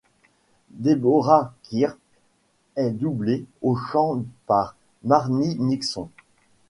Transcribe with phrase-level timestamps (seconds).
[0.71, 1.95] Debora Kerr
[2.75, 6.09] est doublé au chant par Marni Nixon.